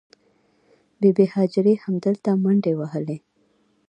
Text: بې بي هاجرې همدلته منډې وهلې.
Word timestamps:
بې 0.99 1.09
بي 1.17 1.25
هاجرې 1.33 1.73
همدلته 1.83 2.29
منډې 2.43 2.73
وهلې. 2.79 3.17